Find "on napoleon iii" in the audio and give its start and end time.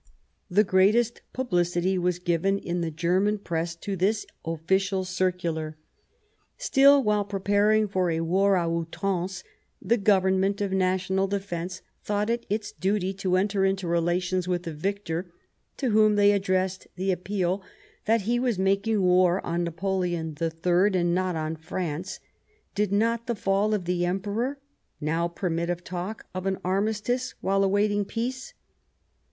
19.45-20.95